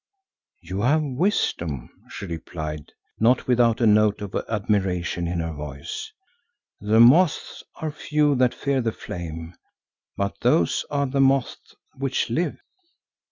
[0.61, 6.11] "You have wisdom," she replied, not without a note of admiration in her voice.
[6.79, 9.53] "The moths are few that fear the flame,
[10.17, 12.57] but those are the moths which live.